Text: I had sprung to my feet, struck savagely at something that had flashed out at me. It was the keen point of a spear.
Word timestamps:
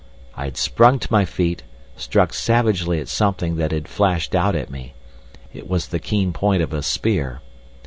I 0.33 0.45
had 0.45 0.57
sprung 0.57 0.97
to 0.97 1.11
my 1.11 1.25
feet, 1.25 1.61
struck 1.95 2.33
savagely 2.33 2.99
at 2.99 3.07
something 3.07 3.57
that 3.57 3.71
had 3.71 3.87
flashed 3.87 4.33
out 4.33 4.55
at 4.55 4.71
me. 4.71 4.95
It 5.53 5.69
was 5.69 5.89
the 5.89 5.99
keen 5.99 6.33
point 6.33 6.63
of 6.63 6.73
a 6.73 6.81
spear. 6.81 7.39